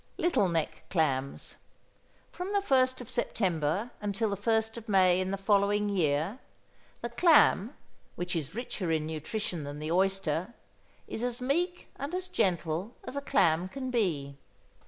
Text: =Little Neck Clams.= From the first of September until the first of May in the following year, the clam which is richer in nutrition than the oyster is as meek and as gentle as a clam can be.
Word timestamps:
=Little 0.17 0.49
Neck 0.49 0.85
Clams.= 0.89 1.57
From 2.31 2.51
the 2.53 2.61
first 2.63 3.01
of 3.01 3.09
September 3.11 3.91
until 4.01 4.31
the 4.31 4.35
first 4.35 4.75
of 4.75 4.89
May 4.89 5.21
in 5.21 5.29
the 5.29 5.37
following 5.37 5.89
year, 5.89 6.39
the 7.01 7.09
clam 7.11 7.75
which 8.15 8.35
is 8.35 8.55
richer 8.55 8.91
in 8.91 9.05
nutrition 9.05 9.63
than 9.63 9.77
the 9.77 9.91
oyster 9.91 10.55
is 11.07 11.21
as 11.21 11.39
meek 11.39 11.87
and 11.97 12.15
as 12.15 12.29
gentle 12.29 12.95
as 13.03 13.15
a 13.15 13.21
clam 13.21 13.69
can 13.69 13.91
be. 13.91 14.37